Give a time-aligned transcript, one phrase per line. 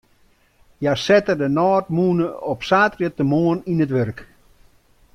[0.81, 4.19] Hja sette de nôtmûne op saterdeitemoarn yn it wurk.